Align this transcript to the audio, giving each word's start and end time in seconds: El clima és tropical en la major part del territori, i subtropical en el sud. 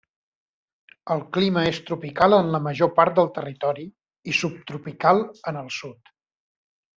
El 1.15 1.19
clima 1.35 1.65
és 1.71 1.81
tropical 1.89 2.35
en 2.37 2.49
la 2.55 2.61
major 2.69 2.91
part 3.01 3.19
del 3.19 3.29
territori, 3.37 3.85
i 4.33 4.35
subtropical 4.39 5.23
en 5.53 5.61
el 5.63 5.71
sud. 5.79 6.13